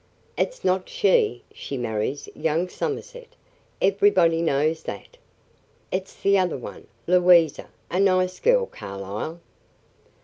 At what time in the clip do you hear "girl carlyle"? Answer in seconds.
8.39-9.39